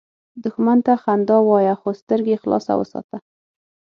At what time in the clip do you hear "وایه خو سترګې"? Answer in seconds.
1.43-2.35